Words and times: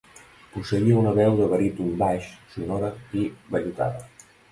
Posseïa 0.53 0.93
una 1.01 1.11
veu 1.19 1.35
de 1.39 1.49
baríton-baix 1.51 2.31
sonora 2.55 2.89
i 3.21 3.27
vellutada. 3.57 4.03